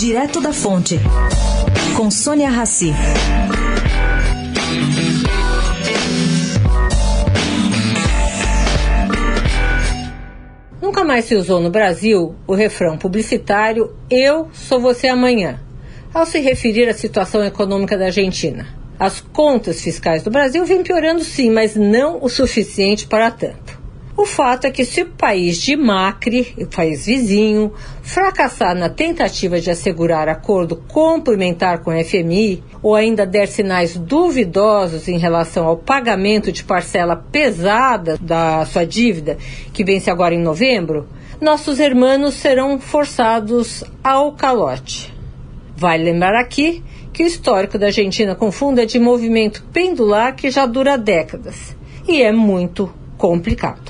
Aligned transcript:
Direto 0.00 0.40
da 0.40 0.50
Fonte, 0.50 0.98
com 1.94 2.10
Sônia 2.10 2.48
Rassi. 2.48 2.90
Nunca 10.80 11.04
mais 11.04 11.26
se 11.26 11.34
usou 11.34 11.60
no 11.60 11.68
Brasil 11.68 12.34
o 12.46 12.54
refrão 12.54 12.96
publicitário 12.96 13.92
Eu 14.08 14.48
sou 14.54 14.80
você 14.80 15.06
amanhã, 15.06 15.60
ao 16.14 16.24
se 16.24 16.40
referir 16.40 16.88
à 16.88 16.94
situação 16.94 17.44
econômica 17.44 17.98
da 17.98 18.06
Argentina. 18.06 18.68
As 18.98 19.20
contas 19.20 19.82
fiscais 19.82 20.22
do 20.22 20.30
Brasil 20.30 20.64
vêm 20.64 20.82
piorando 20.82 21.22
sim, 21.22 21.50
mas 21.50 21.76
não 21.76 22.24
o 22.24 22.30
suficiente 22.30 23.06
para 23.06 23.30
tanto. 23.30 23.69
O 24.20 24.26
fato 24.26 24.66
é 24.66 24.70
que 24.70 24.84
se 24.84 25.00
o 25.00 25.06
país 25.06 25.56
de 25.56 25.74
Macri, 25.74 26.54
o 26.58 26.66
país 26.66 27.06
vizinho, 27.06 27.72
fracassar 28.02 28.76
na 28.76 28.90
tentativa 28.90 29.58
de 29.58 29.70
assegurar 29.70 30.28
acordo 30.28 30.76
complementar 30.76 31.78
com 31.78 31.90
o 31.90 32.04
FMI, 32.04 32.62
ou 32.82 32.94
ainda 32.94 33.24
der 33.24 33.48
sinais 33.48 33.96
duvidosos 33.96 35.08
em 35.08 35.16
relação 35.16 35.66
ao 35.66 35.78
pagamento 35.78 36.52
de 36.52 36.62
parcela 36.62 37.16
pesada 37.16 38.18
da 38.20 38.66
sua 38.66 38.84
dívida, 38.84 39.38
que 39.72 39.82
vence 39.82 40.10
agora 40.10 40.34
em 40.34 40.42
novembro, 40.42 41.08
nossos 41.40 41.80
irmãos 41.80 42.34
serão 42.34 42.78
forçados 42.78 43.82
ao 44.04 44.32
calote. 44.32 45.14
Vale 45.74 46.04
lembrar 46.04 46.38
aqui 46.38 46.84
que 47.10 47.24
o 47.24 47.26
histórico 47.26 47.78
da 47.78 47.86
Argentina 47.86 48.34
com 48.34 48.52
fundo 48.52 48.82
é 48.82 48.84
de 48.84 48.98
movimento 48.98 49.64
pendular 49.72 50.36
que 50.36 50.50
já 50.50 50.66
dura 50.66 50.98
décadas 50.98 51.74
e 52.06 52.20
é 52.20 52.30
muito 52.30 52.92
complicado. 53.16 53.89